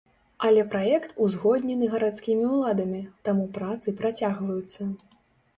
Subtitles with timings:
[0.47, 4.91] Але праект узгоднены гарадскімі ўладамі, таму працы працягваюцца.